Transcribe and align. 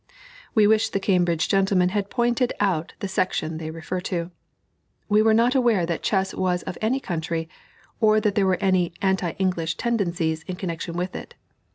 We 0.55 0.65
wish 0.65 0.89
the 0.89 0.99
Cambridge 0.99 1.47
gentlemen 1.47 1.89
had 1.89 2.09
pointed 2.09 2.53
out 2.59 2.93
the 3.01 3.07
section 3.07 3.59
they 3.59 3.69
refer 3.69 4.01
to. 4.01 4.31
We 5.07 5.21
were 5.21 5.35
not 5.35 5.53
aware 5.53 5.85
that 5.85 6.01
chess 6.01 6.33
was 6.33 6.63
of 6.63 6.75
any 6.81 6.99
country, 6.99 7.47
or 7.99 8.19
that 8.19 8.33
there 8.33 8.47
were 8.47 8.57
any 8.59 8.93
anti 9.03 9.33
English 9.33 9.75
tendencies 9.77 10.41
in 10.47 10.55
connection 10.55 10.97
with 10.97 11.15
it. 11.15 11.35